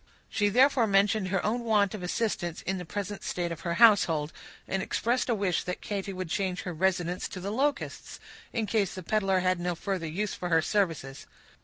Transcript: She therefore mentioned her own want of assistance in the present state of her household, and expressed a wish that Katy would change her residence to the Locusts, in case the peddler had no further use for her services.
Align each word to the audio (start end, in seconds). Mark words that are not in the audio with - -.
She 0.31 0.49
therefore 0.49 0.87
mentioned 0.87 1.27
her 1.27 1.45
own 1.45 1.61
want 1.63 1.93
of 1.93 2.01
assistance 2.01 2.63
in 2.63 2.79
the 2.79 2.85
present 2.85 3.23
state 3.23 3.51
of 3.51 3.59
her 3.59 3.75
household, 3.75 4.33
and 4.67 4.81
expressed 4.81 5.29
a 5.29 5.35
wish 5.35 5.63
that 5.65 5.79
Katy 5.81 6.11
would 6.11 6.27
change 6.29 6.63
her 6.63 6.73
residence 6.73 7.27
to 7.27 7.39
the 7.39 7.51
Locusts, 7.51 8.19
in 8.51 8.65
case 8.65 8.95
the 8.95 9.03
peddler 9.03 9.41
had 9.41 9.59
no 9.59 9.75
further 9.75 10.07
use 10.07 10.33
for 10.33 10.49
her 10.49 10.59
services. 10.63 11.27